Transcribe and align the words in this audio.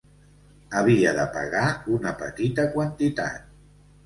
Havia 0.79 1.11
de 1.17 1.25
pagar 1.35 1.67
una 1.97 2.15
petita 2.23 2.67
quantitat. 2.79 3.47